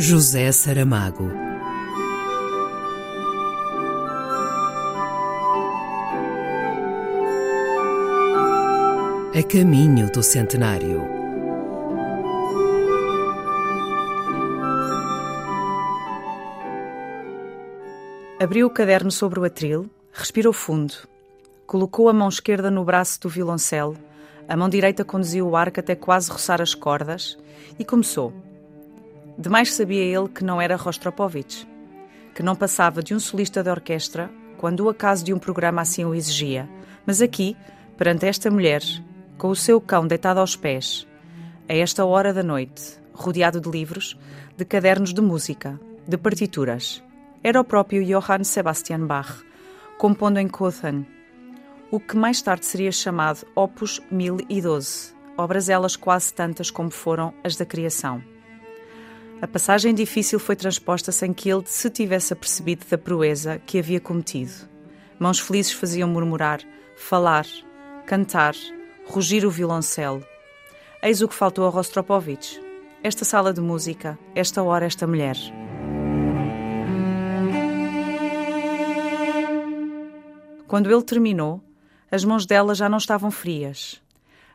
[0.00, 1.28] José Saramago.
[9.34, 11.02] A caminho do centenário.
[18.40, 20.94] Abriu o caderno sobre o atril, respirou fundo,
[21.66, 23.96] colocou a mão esquerda no braço do violoncelo,
[24.48, 27.36] a mão direita conduziu o arco até quase roçar as cordas
[27.76, 28.32] e começou.
[29.40, 31.64] Demais sabia ele que não era Rostropovich,
[32.34, 36.04] que não passava de um solista de orquestra quando o acaso de um programa assim
[36.04, 36.68] o exigia,
[37.06, 37.56] mas aqui,
[37.96, 38.82] perante esta mulher,
[39.38, 41.06] com o seu cão deitado aos pés,
[41.68, 44.18] a esta hora da noite, rodeado de livros,
[44.56, 47.00] de cadernos de música, de partituras,
[47.40, 49.44] era o próprio Johann Sebastian Bach,
[49.98, 51.06] compondo em Cothen,
[51.92, 57.54] o que mais tarde seria chamado Opus 1012, obras elas quase tantas como foram as
[57.54, 58.20] da criação.
[59.40, 64.00] A passagem difícil foi transposta sem que ele se tivesse apercebido da proeza que havia
[64.00, 64.68] cometido.
[65.16, 66.60] Mãos felizes faziam murmurar,
[66.96, 67.46] falar,
[68.04, 68.56] cantar,
[69.06, 70.26] rugir o violoncelo.
[71.00, 72.60] Eis o que faltou a Rostropovich.
[73.00, 75.36] Esta sala de música, esta hora, esta mulher.
[80.66, 81.62] Quando ele terminou,
[82.10, 84.02] as mãos dela já não estavam frias.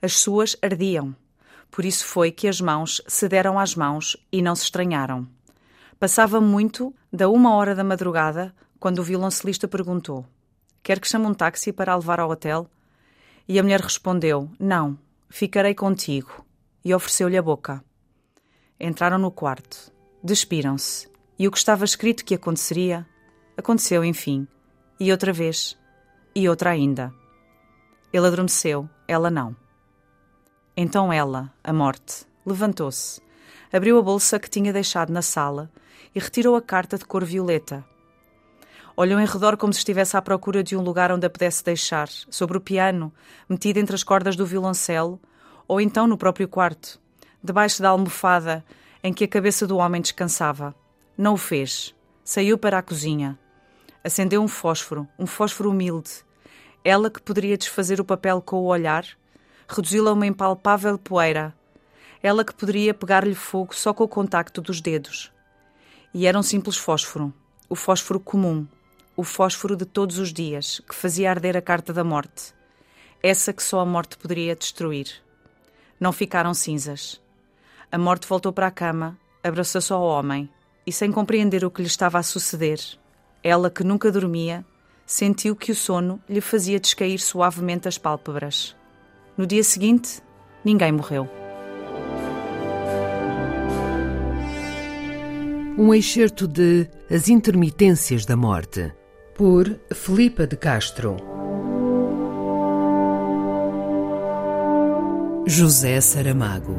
[0.00, 1.14] As suas ardiam.
[1.70, 5.28] Por isso foi que as mãos se deram às mãos e não se estranharam.
[5.98, 10.26] Passava muito da uma hora da madrugada quando o violoncelista perguntou:
[10.82, 12.68] Quer que chame um táxi para a levar ao hotel?
[13.46, 14.98] E a mulher respondeu: Não,
[15.28, 16.44] ficarei contigo.
[16.82, 17.84] E ofereceu-lhe a boca.
[18.78, 19.92] Entraram no quarto,
[20.24, 21.06] despiram-se,
[21.38, 23.06] e o que estava escrito que aconteceria,
[23.56, 24.48] aconteceu, enfim.
[24.98, 25.78] E outra vez,
[26.34, 27.12] e outra ainda.
[28.10, 29.54] Ele adormeceu, ela não.
[30.82, 33.20] Então ela, a morte, levantou-se,
[33.70, 35.70] abriu a bolsa que tinha deixado na sala
[36.14, 37.84] e retirou a carta de cor violeta.
[38.96, 42.08] Olhou em redor como se estivesse à procura de um lugar onde a pudesse deixar,
[42.08, 43.12] sobre o piano,
[43.46, 45.20] metida entre as cordas do violoncelo,
[45.68, 46.98] ou então no próprio quarto,
[47.44, 48.64] debaixo da almofada
[49.04, 50.74] em que a cabeça do homem descansava.
[51.14, 51.94] Não o fez.
[52.24, 53.38] Saiu para a cozinha.
[54.02, 56.24] Acendeu um fósforo, um fósforo humilde,
[56.82, 59.04] ela que poderia desfazer o papel com o olhar,
[59.74, 61.54] reduzi-lo a uma impalpável poeira.
[62.22, 65.32] Ela que poderia pegar-lhe fogo só com o contacto dos dedos.
[66.12, 67.32] E era um simples fósforo,
[67.68, 68.66] o fósforo comum,
[69.16, 72.52] o fósforo de todos os dias, que fazia arder a carta da morte.
[73.22, 75.08] Essa que só a morte poderia destruir.
[75.98, 77.20] Não ficaram cinzas.
[77.92, 80.48] A morte voltou para a cama, abraçou-se ao homem
[80.86, 82.80] e, sem compreender o que lhe estava a suceder,
[83.42, 84.64] ela que nunca dormia,
[85.06, 88.76] sentiu que o sono lhe fazia descair suavemente as pálpebras.
[89.36, 90.20] No dia seguinte,
[90.64, 91.28] ninguém morreu.
[95.78, 98.92] Um excerto de As Intermitências da Morte,
[99.34, 101.16] por Filipa de Castro.
[105.46, 106.76] José Saramago.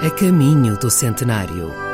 [0.00, 1.87] A caminho do centenário.